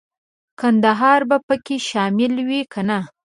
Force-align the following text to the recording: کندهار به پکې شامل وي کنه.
کندهار 0.59 1.21
به 1.29 1.37
پکې 1.47 1.77
شامل 1.89 2.33
وي 2.47 2.61
کنه. 2.73 2.99